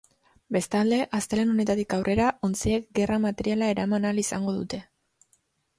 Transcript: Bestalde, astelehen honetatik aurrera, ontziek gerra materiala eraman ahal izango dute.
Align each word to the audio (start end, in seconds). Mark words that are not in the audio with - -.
Bestalde, 0.55 0.97
astelehen 1.17 1.51
honetatik 1.53 1.93
aurrera, 1.99 2.31
ontziek 2.49 2.89
gerra 3.01 3.21
materiala 3.29 3.73
eraman 3.77 4.11
ahal 4.11 4.25
izango 4.27 4.57
dute. 4.61 4.83